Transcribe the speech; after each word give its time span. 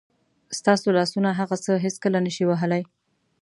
ستاسو 0.59 0.87
لاسونه 0.97 1.29
هغه 1.39 1.55
څه 1.65 1.71
هېڅکله 1.85 2.19
نه 2.25 2.31
شي 2.35 2.43
وهلی. 2.47 2.81